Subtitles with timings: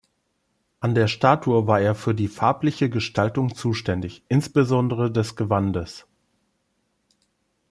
[0.79, 6.07] An der Statue war er für die farbliche Gestaltung zuständig, insbesondere des Gewandes.